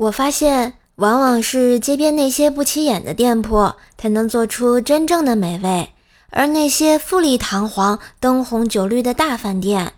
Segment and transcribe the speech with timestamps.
[0.00, 5.90] 我发现，往往是街边那些不起眼的店铺，才能做出真正的美味；
[6.30, 9.92] 而那些富丽堂皇、灯红酒绿的大饭店，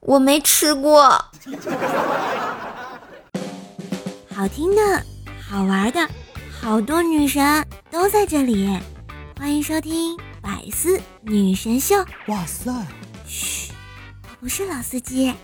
[0.00, 1.22] 我没吃过。
[4.34, 5.04] 好听的，
[5.46, 6.08] 好玩的，
[6.58, 8.66] 好多女神都在这里，
[9.38, 11.96] 欢迎收听《百思女神秀》。
[12.28, 12.72] 哇塞！
[13.26, 13.70] 嘘，
[14.22, 15.34] 我不是老司机。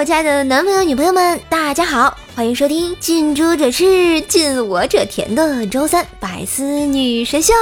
[0.00, 7.52] 我亲爱的男朋友、女朋友们，大家好，欢迎收听近朱者赤，近我者甜的周三百思女神秀。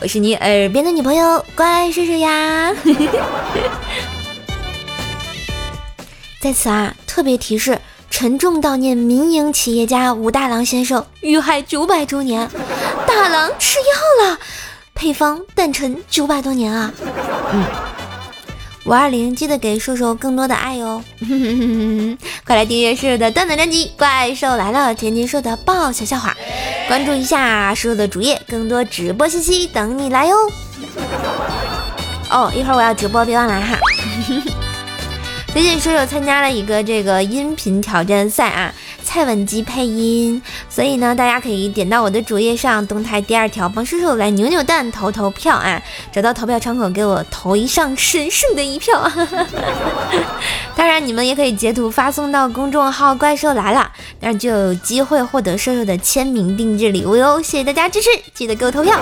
[0.00, 2.74] 我是你耳边的女朋友，乖睡睡呀。
[6.42, 7.80] 在此啊，特别提示：
[8.10, 12.50] 沉重悼念民营企业家武大郎先生遇害九百周年。
[13.06, 14.40] 大郎吃药了，
[14.92, 16.92] 配方诞辰九百多年啊。
[17.52, 17.64] 嗯。
[18.84, 21.02] 五二零，记得给瘦瘦更多的爱哟！
[22.44, 26.34] 快来订阅瘦瘦的段子专辑《怪兽来了》，天津瘦的爆笑笑话，
[26.88, 30.36] 关注一下瘦瘦的主页，更多直播信息等你来哟！
[32.30, 33.78] 哦，一会儿我要直播，别忘了哈！
[35.52, 38.72] 最近瘦瘦参加了一个这个音频挑战赛啊。
[39.02, 45.82] 蔡文姬配音，所以呢，大家可以点到我的主页上动态第二条，帮叔叔来扭扭蛋投投票啊！
[46.12, 49.10] 找到投票窗口，给我投一上神圣的一票。
[50.76, 53.90] 当然，你们也可以截图发送到公众号“怪兽来了”，
[54.20, 57.42] 那就有机会获得叔叔的签名定制礼物哟！
[57.42, 58.96] 谢谢大家支持，记得给我投票。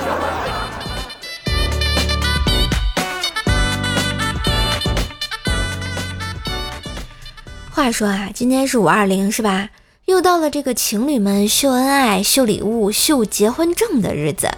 [7.79, 9.69] 话说啊，今天是五二零，是吧？
[10.07, 14.51] 又到了这个情侣们秀恩爱、秀礼物、秀结婚证的日子，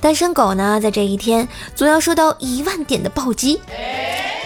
[0.00, 3.60] 单身狗呢，在这一天总要受到一万点的暴击。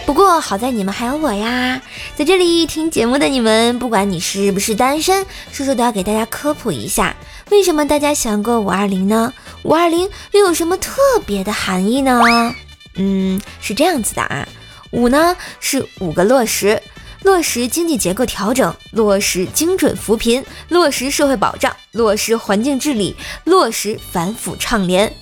[0.05, 1.81] 不过好在你们还有我呀，
[2.17, 7.17] 在这里听节目的你们，不管你是不是单身，叔叔都要给大家科普一下，
[7.51, 9.33] 为什么大家喜欢过五二零呢？
[9.63, 12.55] 五二零又有什么特别的含义呢？
[12.97, 14.47] 嗯，是这样子的啊，
[14.91, 16.83] 五呢是五个落实。
[17.23, 25.13] 落实经济结构调整，落实精准扶贫，落实社会保障，落实环境治理，落实反腐倡廉。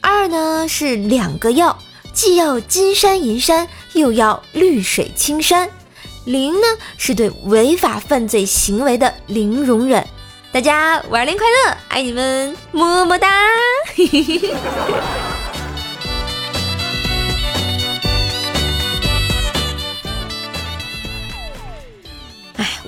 [0.00, 1.76] 二呢是两个要，
[2.12, 5.68] 既要金山银山，又要绿水青山。
[6.24, 6.66] 零呢
[6.96, 10.06] 是对违法犯罪行为的零容忍。
[10.52, 13.28] 大家五二零快乐，爱你们，么么哒。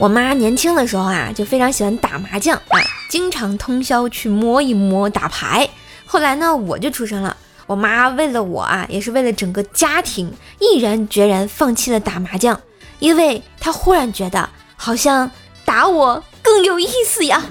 [0.00, 5.69] 我妈年轻的时候啊，就非常喜欢打麻将啊，经常通宵去摸一摸打牌。
[6.06, 7.36] 后来呢，我就出生了，
[7.66, 12.60] 我妈为了我啊，也是为了整个家庭，毅然决然放弃了打麻将，
[13.00, 15.28] 因为她忽然觉得好像
[15.64, 17.42] 打我更有意思呀。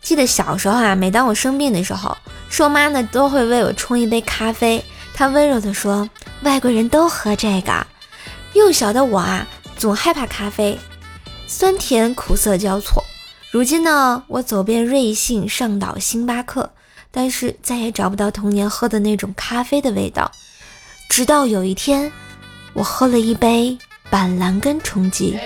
[0.00, 2.16] 记得小时候啊，每当我生病的时候，
[2.48, 4.84] 瘦妈呢都会为我冲一杯咖啡，
[5.14, 6.08] 他温柔地说。
[6.42, 7.86] 外国人都喝这个，
[8.52, 9.46] 幼小的我啊，
[9.76, 10.76] 总害怕咖啡，
[11.46, 13.04] 酸甜苦涩交错。
[13.52, 16.72] 如今呢，我走遍瑞幸、上岛、星巴克，
[17.12, 20.32] 但是再也找不到童年喝的那种咖啡的味道。
[21.08, 22.10] 直到有一天，
[22.72, 23.78] 我喝了一杯
[24.10, 25.38] 板蓝根冲击。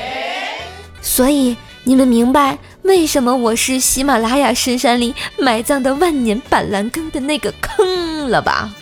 [1.03, 8.75] 所以你们明白为什么我是喜马拉雅深山里埋葬的万年板蓝根的那个坑了吧？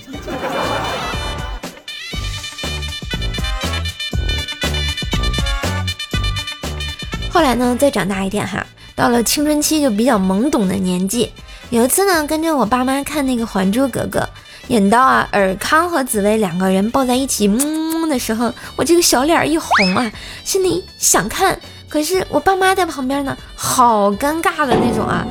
[7.34, 8.64] 后来呢，再长大一点哈，
[8.94, 11.32] 到了青春期就比较懵懂的年纪。
[11.70, 14.20] 有一次呢，跟着我爸妈看那个《还珠格格》，
[14.68, 20.12] 演到啊尔康和紫薇两个人抱在一起嗯的时候，我这个小脸一红啊，
[20.44, 21.58] 心里想看，
[21.88, 25.26] 可是我爸妈在旁边呢，好尴尬的那种啊，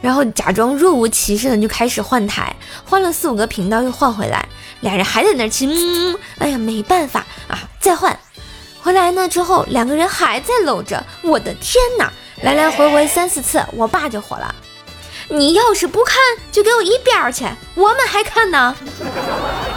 [0.00, 2.54] 然后假装若无其事的就开始换台，
[2.84, 4.48] 换了四五个频道又换回来，
[4.82, 8.16] 俩人还在那亲，嗯，哎呀，没办法啊，再换。
[8.88, 12.10] 回来呢之后，两个人还在搂着，我的天哪！
[12.40, 14.54] 来来回回三四次，我爸就火了
[15.28, 16.16] ：“你要是不看，
[16.50, 17.44] 就给我一边去，
[17.74, 18.74] 我们还看呢。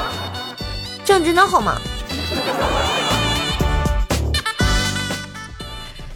[1.04, 1.76] ”正直的好吗？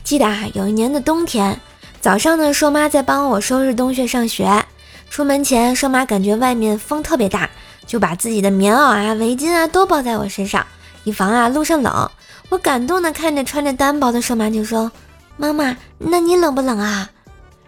[0.06, 1.60] 记得啊，有一年的冬天，
[2.00, 4.64] 早上呢，硕妈在帮我收拾东西上学。
[5.10, 7.50] 出门前，硕妈感觉外面风特别大，
[7.86, 10.66] 就把自己的棉袄啊、围巾啊都包在我身上，
[11.04, 12.10] 以防啊路上冷。
[12.50, 14.92] 我感动的看着穿着单薄的瘦妈就说
[15.36, 17.10] ：“妈妈，那你冷不冷啊？”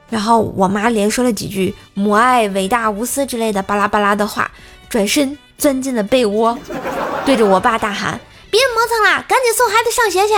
[0.09, 4.49] 然后我妈连说了几句“母爱伟大无私”之类的巴拉巴拉的话，
[4.87, 6.57] 转身钻进了被窝，
[7.25, 8.19] 对着我爸大喊
[8.49, 10.35] ：“别磨蹭了，赶紧送孩子上学去！”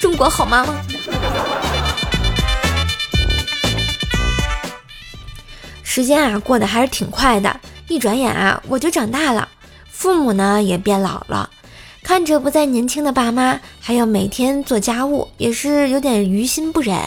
[0.00, 0.74] 中国好妈妈。
[5.84, 9.46] 时间啊，过得还是挺快的，一转眼啊，我就长大了，
[9.90, 11.48] 父母呢也变老了，
[12.02, 16.98] 看着不再年轻的爸妈，还要每天做家务，也是有点于心不忍。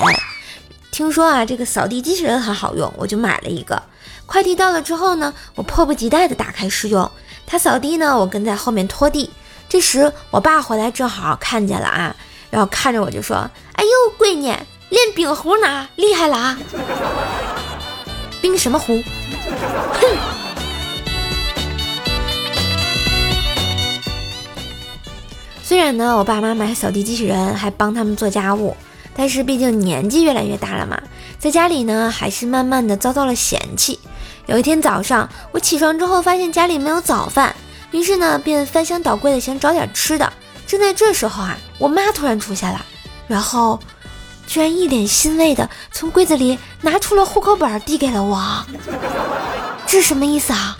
[0.90, 3.82] 听说啊，这个扫地机器人很好用，我就买了一个。
[4.26, 7.10] 快递到了之后呢，我迫不及待地打开试用。
[7.46, 9.30] 他扫地呢，我跟在后面拖地。
[9.68, 12.16] 这时我爸回来正好看见了啊，
[12.50, 13.36] 然后看着我就说
[13.76, 14.48] ：“哎呦，闺女，
[14.90, 16.58] 练冰壶呢，厉害了啊！
[18.42, 19.04] 冰什么壶？
[19.94, 20.45] 哼！
[25.68, 28.78] 虽然呢，我爸妈买扫地机器人，还帮他们做家务。”
[29.18, 31.02] 但是毕竟年纪越来越大了嘛，
[31.40, 34.00] 在家里呢还是慢慢的遭到了嫌弃。
[34.46, 37.56] 有一天早上，我起床之后发现家里没有早饭，
[37.90, 40.32] 于是呢便翻箱倒柜的想找点吃的。
[40.68, 42.86] 正在这时候啊，我妈突然出现了，
[43.28, 43.80] 然后
[44.46, 48.64] 居然一脸欣慰的从柜子里拿出了户口本递给了我。
[49.88, 50.78] 这什么意思啊？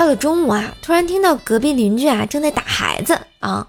[0.00, 3.66] 到了中午啊，突然听到隔壁邻居啊正在打孩子啊，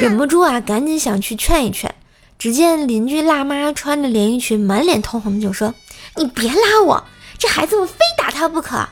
[0.00, 1.94] 忍不住啊赶紧想去劝一劝。
[2.38, 5.74] 只见邻居辣妈穿着连衣裙，满脸通红就说
[6.16, 7.04] ：“你别拉我，
[7.38, 8.88] 这孩子我非打他不可啊！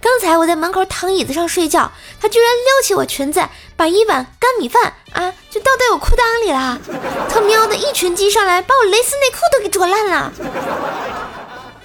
[0.00, 3.46] 刚才我在门口躺椅子上睡觉，他居然撩起我裙子，
[3.76, 6.80] 把一碗干米饭啊就倒在我裤裆里了。
[7.28, 10.32] 他喵的一拳击上来，把我蕾丝内裤都给啄烂了。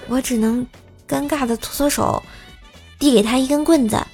[0.08, 0.66] 我只能
[1.06, 2.22] 尴尬的搓搓手。”
[2.98, 4.04] 递给他一根棍子，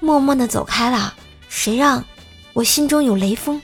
[0.00, 1.14] 默默的走开了。
[1.48, 2.04] 谁让
[2.52, 3.62] 我心中有雷锋？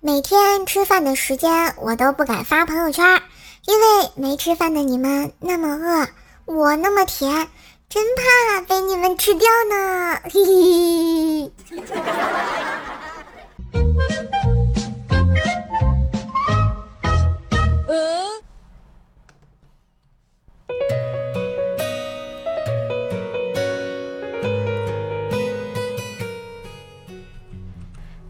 [0.00, 3.22] 每天吃饭的时间我都不敢发朋友圈，
[3.66, 6.08] 因为没吃饭的你们那么饿，
[6.46, 7.48] 我那么甜，
[7.88, 10.18] 真怕被你们吃掉呢。
[10.24, 11.52] 嘿嘿。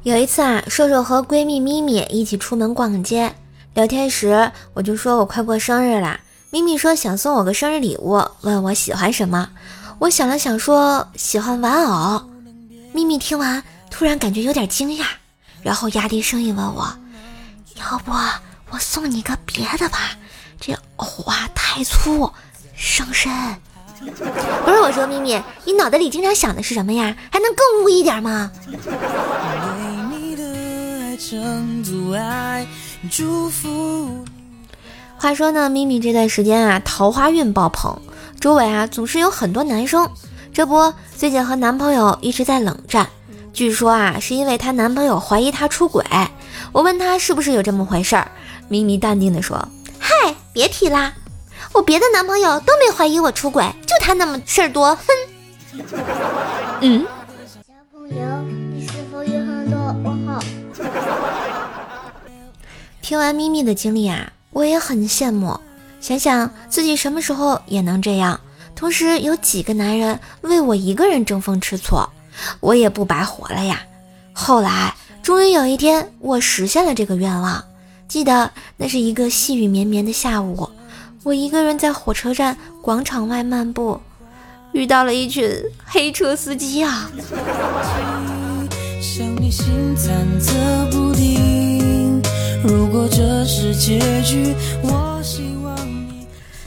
[0.04, 3.32] 有一次啊，瘦瘦和闺蜜咪咪一起出门逛街，
[3.74, 6.18] 聊天时我就说我快过生日啦。
[6.50, 9.48] 咪咪说想送我个生日礼物，问我喜欢什么。
[10.00, 12.20] 我想了想说喜欢玩偶。
[12.92, 13.62] 咪咪听完
[13.92, 15.04] 突然感觉有点惊讶，
[15.62, 16.92] 然后压低声音问我，
[17.76, 18.10] 要不
[18.70, 19.98] 我送你个别的吧？
[20.60, 22.28] 这偶啊太粗，
[22.74, 23.32] 伤身。
[24.64, 27.16] 不是我说咪咪，你脑袋里经常想的是什么呀？
[27.30, 28.50] 还能更污一点吗？
[35.16, 37.96] 话说呢，咪咪这段时间啊，桃花运爆棚，
[38.38, 40.08] 周围啊总是有很多男生。
[40.52, 43.08] 这不，最近和男朋友一直在冷战，
[43.52, 46.04] 据说啊是因为她男朋友怀疑她出轨。
[46.72, 48.30] 我问她是不是有这么回事儿，
[48.68, 49.56] 咪咪淡定的说
[49.98, 51.14] ：“嗨，别提啦，
[51.72, 55.02] 我别的男朋友都没怀疑我出轨，就他那么事儿多。”哼，
[56.82, 57.06] 嗯。
[63.02, 65.58] 听完咪咪的经历啊，我也很羡慕。
[66.00, 68.40] 想想自己什么时候也能这样，
[68.74, 71.96] 同时有几个男人为我一个人争风吃醋，
[72.60, 73.80] 我也不白活了呀。
[74.32, 77.64] 后来终于有一天，我实现了这个愿望。
[78.08, 80.68] 记得那是一个细雨绵绵的下午，
[81.22, 84.00] 我一个人在火车站广场外漫步，
[84.72, 85.48] 遇到了一群
[85.86, 87.10] 黑车司机啊。
[92.62, 96.24] 如果这是结局，我希望你。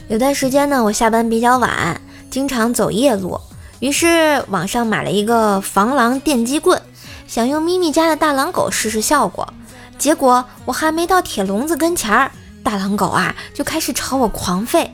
[0.09, 3.39] 有段时间呢，我下班比较晚，经常走夜路，
[3.79, 6.81] 于是网上买了一个防狼电击棍，
[7.25, 9.53] 想用咪咪家的大狼狗试试效果。
[9.97, 12.29] 结果我还没到铁笼子跟前儿，
[12.61, 14.89] 大狼狗啊就开始朝我狂吠，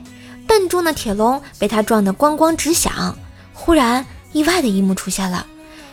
[0.46, 3.18] 笨重的铁笼被它撞得咣咣直响。
[3.52, 5.44] 忽然，意外的一幕出现了，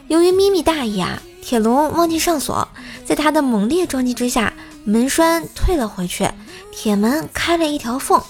[0.10, 2.68] 由于咪咪大意啊，铁笼忘记上锁，
[3.04, 4.54] 在它的猛烈撞击之下。
[4.84, 6.30] 门栓退了回去，
[6.72, 8.22] 铁门开了一条缝。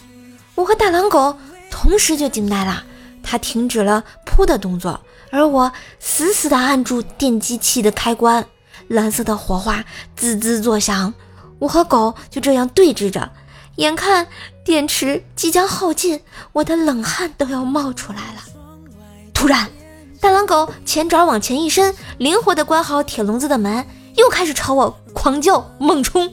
[0.55, 1.35] 我和大狼狗
[1.69, 2.85] 同时就惊呆了，
[3.21, 8.45] 它停止了扑的动作，而我死死地按住电击器的开关，
[8.87, 9.83] 蓝色的火花
[10.15, 11.13] 滋滋作响。
[11.59, 13.29] 我和狗就这样对峙着，
[13.75, 14.27] 眼看
[14.63, 16.21] 电池即将耗尽，
[16.53, 18.41] 我的冷汗都要冒出来了。
[19.33, 19.69] 突然，
[20.21, 23.85] 大狼狗前爪往前一伸，灵活地关好铁笼子的门，
[24.15, 26.31] 又开始朝我狂叫猛冲。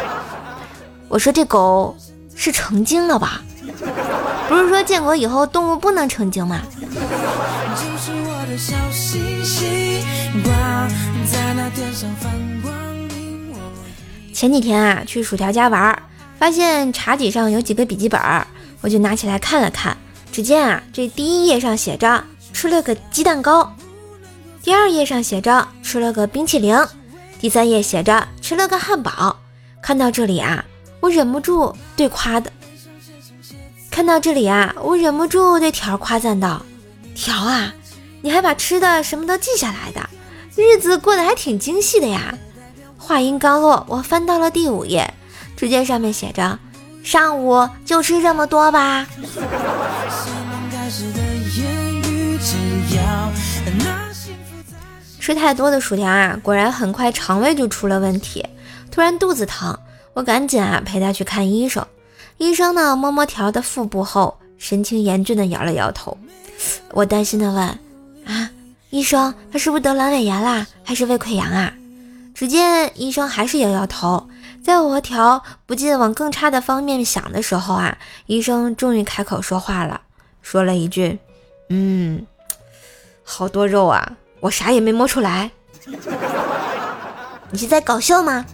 [1.08, 1.96] 我说这狗
[2.34, 3.40] 是成精了吧？
[4.48, 6.60] 不是说建国以后动物不能成精吗？
[14.34, 16.02] 前几天啊，去薯条家玩，
[16.38, 18.20] 发现茶几上有几个笔记本，
[18.82, 19.96] 我就拿起来看了看。
[20.30, 22.22] 只见啊，这第一页上写着
[22.56, 23.70] 吃了个鸡蛋糕，
[24.62, 26.74] 第二页上写着吃了个冰淇淋，
[27.38, 29.36] 第三页写着吃了个汉堡。
[29.82, 30.64] 看到这里啊，
[31.00, 32.50] 我忍不住对夸的。
[33.90, 36.64] 看到这里啊，我忍不住对条夸赞道
[37.14, 37.74] ：“条啊，
[38.22, 40.08] 你还把吃的什么都记下来的，
[40.56, 42.38] 日子过得还挺精细的呀。”
[42.96, 45.12] 话音刚落，我翻到了第五页，
[45.58, 46.58] 只见上面写着
[47.04, 49.06] ：“上午就吃这么多吧。”
[55.26, 58.46] 吃太多的薯条啊，果然很快肠胃就出了问题，
[58.92, 59.76] 突然肚子疼，
[60.14, 61.84] 我赶紧啊陪他去看医生。
[62.38, 66.16] 医生呢，摸摸条的腹部后，神情严峻的摇了摇头。
[66.92, 67.60] 我担心的问
[68.24, 68.48] ：“啊，
[68.90, 71.74] 医生，他是不是得阑尾炎啦，还是胃溃疡啊？”
[72.32, 74.28] 只见医生还是摇摇头。
[74.62, 80.02] 在我和条不禁往更差的方面想的时候啊，医生终于开口说话了，
[80.40, 81.18] 说了一句
[81.68, 82.24] ：“嗯，
[83.24, 85.50] 好多肉啊，我啥也没摸出来。
[87.50, 88.44] 你是在搞笑吗？”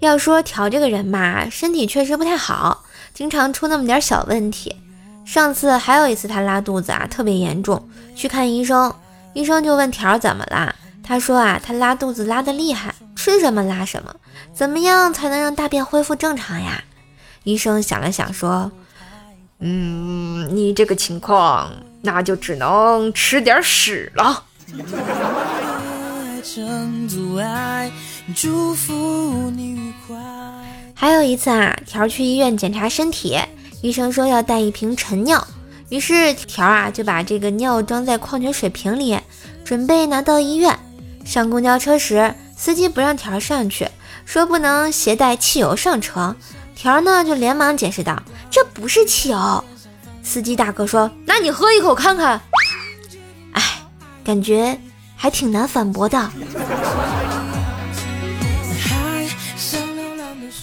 [0.00, 4.76] 要说条这个人吧，身体确实不太好，经常出那么点小问题。
[5.26, 8.94] 上次还有一次他拉肚子啊，特别严重，去看医生，
[9.34, 10.74] 医生就问条怎么啦？
[11.02, 14.14] 他说啊，他拉肚子拉得厉害，吃什么拉什么，
[14.54, 16.84] 怎么样才能让大便恢复正常呀？
[17.42, 18.70] 医生想了想说，
[19.60, 21.72] 嗯，你这个情况
[22.02, 24.44] 那就只能吃点屎了。
[28.36, 30.16] 祝福你愉快。
[30.94, 33.36] 还有一次啊，条去医院检查身体，
[33.82, 35.46] 医生说要带一瓶晨尿，
[35.88, 39.18] 于是条啊就把这个尿装在矿泉水瓶里，
[39.64, 40.78] 准备拿到医院。
[41.24, 43.88] 上公交车时，司机不让条上去，
[44.24, 46.34] 说不能携带汽油上车。
[46.80, 49.64] 条呢就连忙解释道：“这不是汽油。”
[50.22, 52.40] 司机大哥说：“那你喝一口看看。”
[53.50, 53.62] 哎，
[54.22, 54.78] 感觉
[55.16, 56.30] 还挺难反驳的。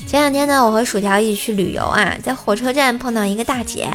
[0.08, 3.90] 前两天呢，我和薯条一起去旅游啊，在火车站碰到一个大姐，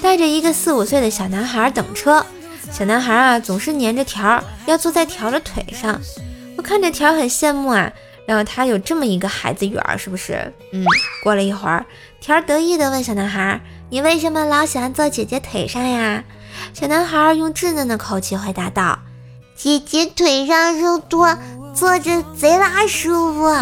[0.00, 2.24] 带着一个四五岁的小男孩等车。
[2.70, 6.00] 小男孩啊，总是粘着条，要坐在条的腿上。
[6.56, 7.92] 我看着条很羡慕啊，
[8.26, 10.52] 然后他有这么一个孩子缘儿，是不是？
[10.72, 10.84] 嗯。
[11.22, 11.84] 过了一会儿，
[12.20, 16.24] 条得意地问小男孩：“你为什么老喜欢坐姐姐腿上呀？”
[16.72, 18.98] 小男孩用稚嫩的口气回答道
[19.56, 21.36] ：“姐姐腿上肉多。”
[21.74, 23.52] 坐着贼拉舒服，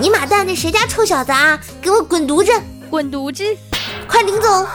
[0.00, 1.60] 你妈蛋，那谁家臭小子啊？
[1.82, 2.50] 给我滚犊子！
[2.88, 3.44] 滚犊子！
[4.08, 4.66] 快领走！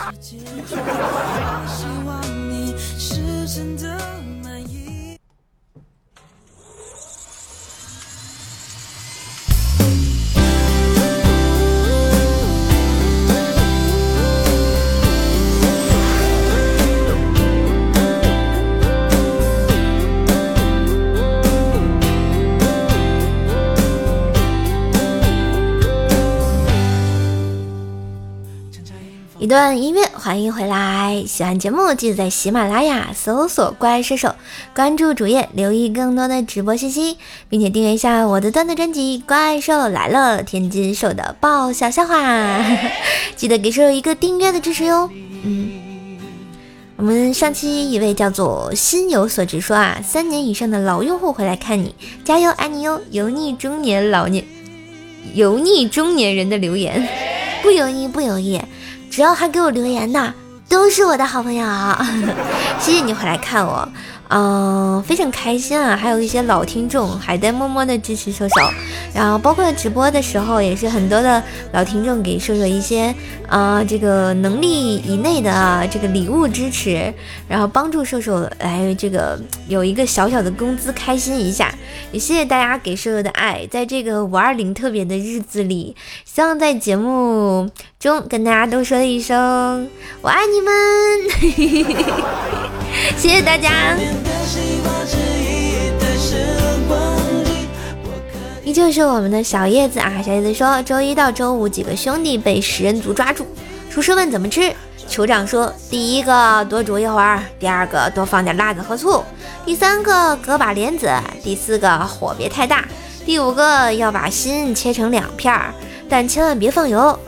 [29.52, 31.26] 段音乐，欢迎回来！
[31.28, 34.34] 喜欢节目记得在喜马拉雅搜索“怪兽手”，
[34.74, 37.18] 关注主页，留意更多的直播信息，
[37.50, 42.66] 并且订阅一下我的段子专辑《怪兽来了》，天津兽的爆笑笑话，
[43.36, 45.10] 记得给兽一个订阅的支持哟。
[45.44, 46.18] 嗯，
[46.96, 51.94] 我们上期一位叫做心有所值说啊，三年以上的老用户回来看你，
[52.24, 53.02] 加油，爱你哟！
[53.12, 54.46] 油腻中年老年，
[55.34, 57.06] 油腻中年人的留言，
[57.62, 58.62] 不油腻，不油腻。
[59.12, 60.34] 只要还给我留言的，
[60.70, 61.68] 都是我的好朋友。
[62.80, 63.88] 谢谢你回来看我。
[64.34, 65.94] 嗯，非常开心啊！
[65.94, 68.56] 还有一些老听众还在默默的支持瘦瘦，
[69.14, 73.14] 然后包括直播的时候也是很多的老听众给瘦瘦一些
[73.50, 77.14] 啊这个能力以内的啊这个礼物支持，
[77.50, 81.70] 然后帮助瘦瘦来这个有一个小小的工资开心一下，
[82.14, 87.70] 也谢谢大家给瘦瘦的爱，在这个五二零特别的日子里，希望在节目
[88.00, 89.90] 中跟大家都说一声
[90.22, 90.72] 我爱你们，
[93.20, 93.98] 谢谢大家。
[98.64, 100.22] 依旧是我们的小叶子啊！
[100.26, 103.46] 小叶子说，周一到周五几个兄弟被食人族抓住，
[103.90, 104.74] 厨师问怎么吃，
[105.10, 109.22] 酋长说：第一个多煮一会儿，第二个多放点辣子和醋，
[109.66, 111.12] 第三个隔把莲子，
[111.44, 112.86] 第四个火别太大，
[113.26, 115.74] 第五个要把心切成两片儿，
[116.08, 117.20] 但千万别放油。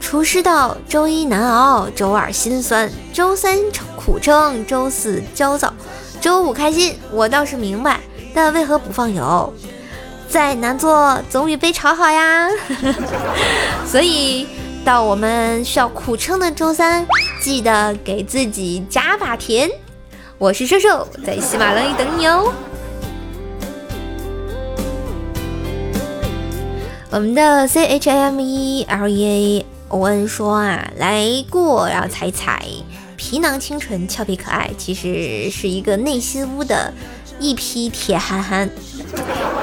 [0.00, 3.58] 厨师道：周一难熬，周二心酸，周三
[3.94, 5.74] 苦撑，周四焦躁，
[6.20, 6.96] 周五开心。
[7.10, 8.00] 我倒是明白，
[8.34, 9.52] 但为何不放油？
[10.28, 12.48] 再难做总比被炒好呀。
[13.86, 14.46] 所以
[14.84, 17.06] 到我们需要苦撑的周三，
[17.40, 19.70] 记得给自己加把甜。
[20.36, 22.52] 我是瘦瘦，在喜马拉雅等你哦。
[27.10, 32.62] 我们的 CHA M E LEA ON 说啊，来过，然后踩踩，
[33.18, 36.94] 皮囊清纯，俏皮可爱，其实是一个内心污的
[37.40, 38.70] 一批铁憨憨。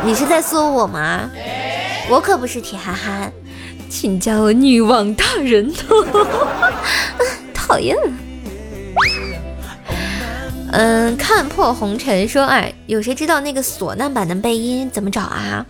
[0.04, 1.32] 你是在说我吗？
[2.10, 3.32] 我可不是铁憨憨，
[3.90, 5.74] 请叫我女王大人。
[7.56, 7.96] 讨厌。
[10.74, 15.66] 嗯，看破红尘说，哎，有谁知道那个唢呐版的背音怎么找啊？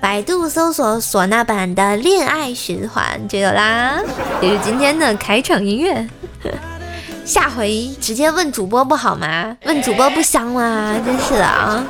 [0.00, 4.02] 百度搜索唢呐版的恋爱循环就有啦，
[4.40, 6.08] 这是今天的开场音乐。
[7.26, 9.56] 下回直接问主播不好吗？
[9.64, 10.96] 问主播不香吗？
[11.04, 11.84] 真是的啊！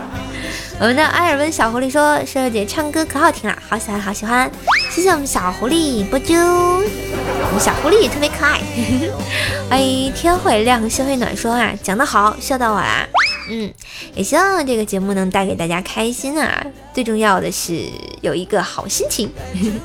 [0.80, 4.50] 我们的埃尔温小狐狸说：“瘦瘦姐唱歌可好听了，好喜欢好喜欢。”
[4.90, 8.62] 谢谢我们小狐狸波啾，我们小狐狸也特别可爱。
[9.68, 13.06] 欢 迎天会亮心会暖说啊，讲得好，笑到我啦。
[13.50, 13.70] 嗯，
[14.14, 16.66] 也希望这个节目能带给大家开心啊！
[16.94, 17.84] 最重要的是
[18.22, 19.30] 有一个好心情。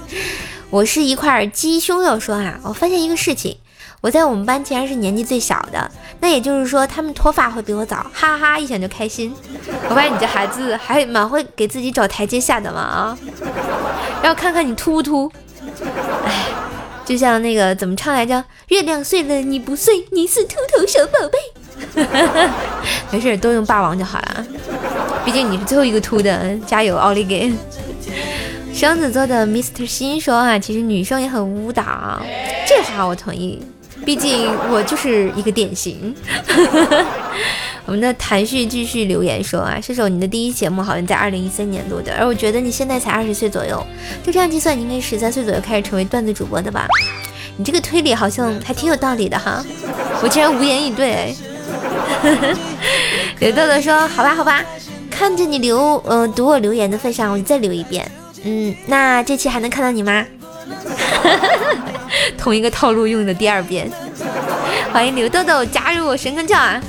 [0.72, 3.58] 我是一块鸡胸肉，说啊，我发现一个事情，
[4.02, 5.90] 我在我们班竟然是年纪最小的，
[6.20, 9.32] 那也就是说他们脱发会比我早，哈哈，一想就开心。
[9.88, 13.18] 我发现你这孩子还蛮会给自己找台阶下的嘛啊！
[14.24, 15.32] 然后看看你秃不秃？
[16.26, 16.46] 哎，
[17.06, 18.44] 就像那个怎么唱来着？
[18.70, 21.38] 月亮碎了你不碎，你是秃头小宝贝。
[23.12, 24.46] 没事，都用霸王就好了。
[25.24, 27.54] 毕竟你是最后一个秃的，加油，奥利给！
[28.74, 32.20] 双子座的 Mr 心说啊，其实女生也很舞蹈，
[32.66, 33.62] 这话我同意。
[34.06, 36.16] 毕竟我就是一个典型。
[37.86, 43.86] 我们的谭旭继续留言说啊，射手，你的第一节目好像在二零一三年录的，而我觉得你现在才二十岁左右，
[44.24, 46.88] 就这样计算，你应该十三岁左右开始成为段子主播的吧？
[47.58, 49.64] 你这个推理好像还挺有道理的哈，
[50.22, 51.36] 我竟然无言以对。
[53.40, 54.64] 刘豆豆说：“好吧，好吧，
[55.10, 58.10] 看着你留，呃，读我留言的份上，我就再留一遍。
[58.44, 60.26] 嗯，那这期还能看到你吗？
[62.38, 63.90] 同一个套路用的第二遍。
[64.92, 66.82] 欢迎刘豆豆加入神坑教啊！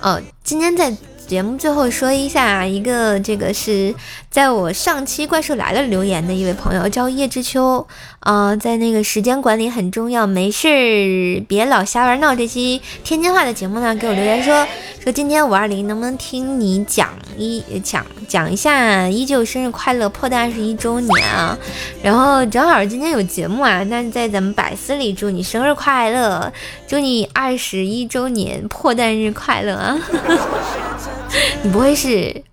[0.00, 0.94] 哦，今天在。”
[1.28, 3.94] 节目最后说一下，一个这个是
[4.30, 7.86] 在我上期怪兽来了留言的一位朋友叫叶知秋
[8.20, 12.34] 啊，在那个时间管理很重要，没事儿别老瞎玩闹。
[12.34, 14.66] 这期天津话的节目呢，给我留言说
[15.02, 21.58] 说今天五二零能不能听你讲一讲讲一下，依旧生日快乐，破蛋二十一周年啊。
[22.02, 26.50] 然后正好今天有节目啊，那在咱们百思里祝你生日快乐，
[26.86, 29.98] 祝你二十一周年破蛋日快乐啊。
[31.62, 32.44] 你不会是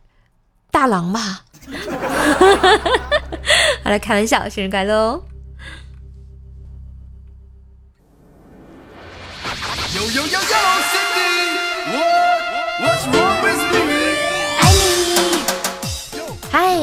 [0.72, 1.42] 大郎吧？
[3.84, 5.24] 好了，开玩笑，生日快乐哦！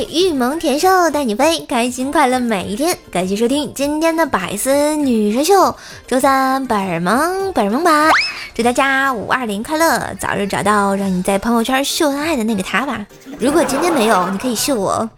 [0.03, 2.99] 嗨，玉萌甜瘦带你飞，开心快乐每一天。
[3.12, 5.77] 感谢收听今天的百思女神秀，
[6.09, 8.11] 周三本萌本萌吧。
[8.53, 13.07] 祝大家五二零快乐，早日找到让你在朋友圈秀恩爱的那个他吧。
[13.38, 15.09] 如果今天没有，你可以秀我，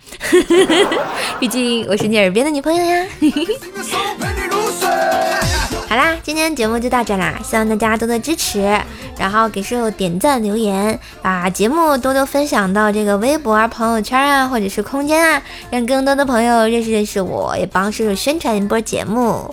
[1.41, 3.07] 毕竟我是你耳边的女朋友呀。
[5.95, 8.61] 好啦，今天节目就到这啦，希望大家多多支持，
[9.17, 19.49] 然后给瘦点赞留言，把节目多多分享到这个微博啊、朋友圈啊，或者是空间啊，让更多的朋友认识认识我，也帮瘦瘦宣传一波节目。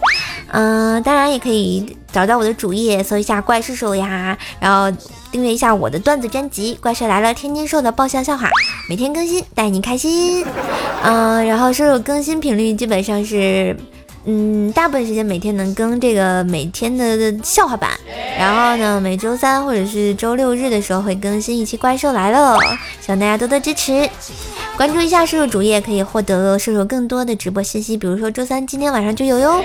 [0.48, 4.98] 嗯，当然也可以找到我的主页，搜一下怪兽兽呀，然后
[5.32, 8.50] 订阅一下我的段子专辑《怪兽来了》，天津兽的爆笑笑话，
[8.90, 10.44] 每天更新，带你开心。
[11.04, 13.78] 嗯，然后瘦瘦更新频率基本上是，
[14.26, 17.92] 嗯，大部分时间每天能更这个每天的笑话版，
[18.38, 22.56] 然后呢，每周三或者是周六日的时候会更新一期《怪兽来了》，
[23.00, 24.08] 希望大家多多支持，
[24.78, 29.64] 关注一下射手主页，可以获得射手更多的直播信息，比如说周三今天晚上就有哟。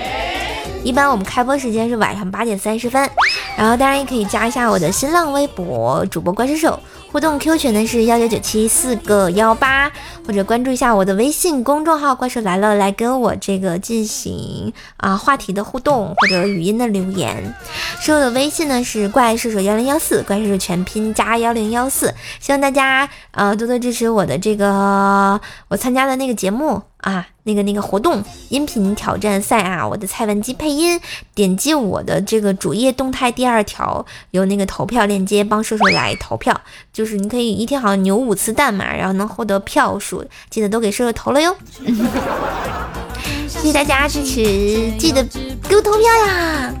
[0.87, 3.09] 一般我们开播时间是晚上八点三十分，
[3.57, 6.79] 然后当然也可以加一下我的新浪微博主播怪兽手，
[7.11, 9.91] 互动 Q 群呢是幺九九七四个幺八，
[10.25, 17.53] 或者关注一下我的微信公众号怪兽来了，来跟我这个进行啊话题的互动或者语音的留言。
[17.99, 26.81] 是我的微信呢是怪兽手幺零幺四，怪兽手全拼加幺零幺四，希望大家呃多多支持我的这个我参加的那个节目。
[26.97, 30.99] 啊，那个那个活动音频挑战赛啊，我的蔡文姬配音，
[31.35, 36.59] 点击我的这个主页动态第二条有那个投票链接，帮叔叔来投票，
[36.91, 41.55] 就是你可以一天好像扭五次蛋嘛，然后能获得票数，记得都给叔叔投了哟。
[43.47, 45.23] 谢谢大家支持，记得
[45.69, 46.73] 给我投票呀！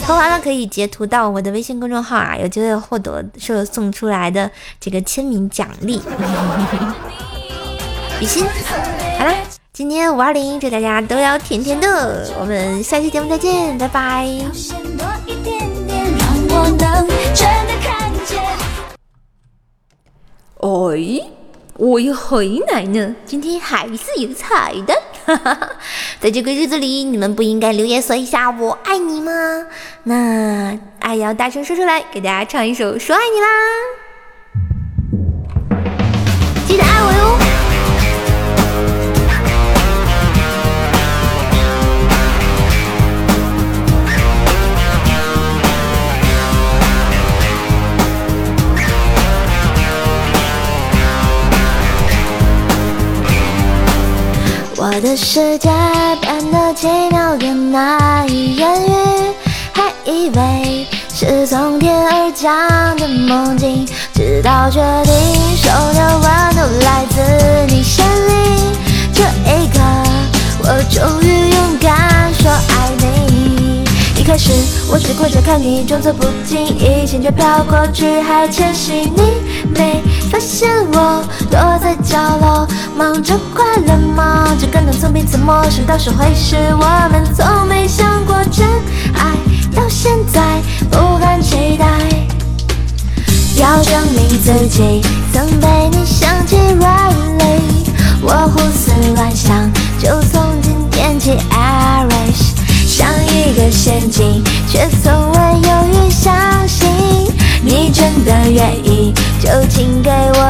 [0.00, 6.00] 投完了可以截图到我的微信公众号啊，有机会获得叔叔送出来的这个签名奖励。
[8.18, 8.44] 比心，
[9.74, 12.30] 今天五二零，祝大家都要甜甜的。
[12.38, 14.28] 我们下期节目再见，拜拜。
[20.60, 21.26] 哎，
[21.78, 24.94] 我又回来呢，今天还是有彩蛋。
[26.20, 29.32] 在这个日子里，你们不应该留言说一下我爱你吗？
[30.02, 33.48] 那爱要大声说出来，给大家唱一首《说爱你》啦，
[36.68, 37.21] 记得爱我哟。
[54.94, 55.70] 我的世界
[56.20, 58.92] 变得奇妙的难以言喻，
[59.72, 65.14] 还以为是从天而降的梦境，直到确定
[65.56, 68.76] 手的温度来自你心里，
[69.14, 69.80] 这一刻
[70.58, 73.84] 我终于勇敢说爱你。
[74.20, 74.52] 一开始
[74.90, 79.22] 我只顾着看你，装作不经意，心却飘过去，还窃喜你
[79.74, 82.66] 没发现我躲在角落。
[82.96, 88.66] 忙着快乐，忙着感动，从彼此陌生到熟会是我们从没想过真
[89.14, 89.36] 爱，
[89.74, 90.40] 到现在
[90.90, 91.86] 不敢期待。
[93.56, 97.60] 要证明自己曾被你想起 really，
[98.22, 102.01] 我胡思乱想，就从今天起，i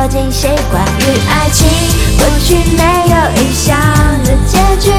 [0.02, 1.64] 我惊喜关于爱情，
[2.18, 3.78] 过去没有异想
[4.24, 4.90] 的结局，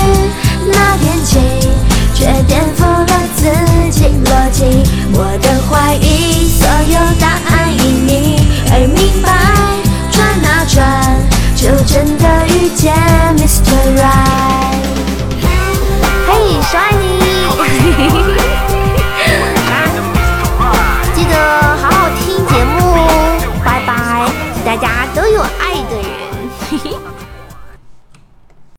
[0.72, 1.40] 那天起
[2.16, 3.44] 却颠覆了自
[3.92, 4.64] 己逻辑，
[5.12, 6.33] 我的怀疑。